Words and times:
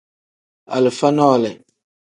Alifa 0.75 1.09
nole. 1.17 1.51